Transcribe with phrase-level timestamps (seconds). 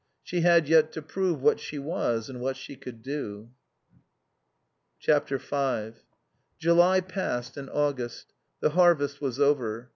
[0.23, 3.51] She had yet to prove what she was and what she could do.
[5.05, 5.91] v
[6.57, 9.89] July passed and August; the harvest was over.